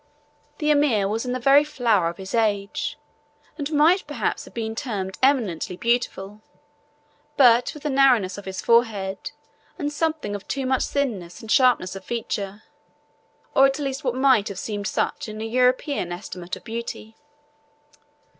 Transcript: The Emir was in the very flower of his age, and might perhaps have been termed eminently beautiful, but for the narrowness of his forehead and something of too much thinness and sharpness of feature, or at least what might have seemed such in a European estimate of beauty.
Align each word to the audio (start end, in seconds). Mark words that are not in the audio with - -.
The 0.57 0.71
Emir 0.71 1.07
was 1.07 1.27
in 1.27 1.31
the 1.31 1.39
very 1.39 1.63
flower 1.63 2.07
of 2.09 2.17
his 2.17 2.33
age, 2.33 2.97
and 3.55 3.71
might 3.71 4.07
perhaps 4.07 4.45
have 4.45 4.53
been 4.55 4.73
termed 4.73 5.19
eminently 5.21 5.77
beautiful, 5.77 6.41
but 7.37 7.69
for 7.69 7.77
the 7.77 7.87
narrowness 7.91 8.35
of 8.35 8.45
his 8.45 8.63
forehead 8.63 9.29
and 9.77 9.93
something 9.93 10.33
of 10.33 10.47
too 10.47 10.65
much 10.65 10.85
thinness 10.85 11.39
and 11.41 11.51
sharpness 11.51 11.95
of 11.95 12.03
feature, 12.03 12.63
or 13.55 13.67
at 13.67 13.77
least 13.77 14.03
what 14.03 14.15
might 14.15 14.47
have 14.47 14.57
seemed 14.57 14.87
such 14.87 15.29
in 15.29 15.39
a 15.39 15.43
European 15.45 16.11
estimate 16.11 16.55
of 16.55 16.63
beauty. 16.63 17.15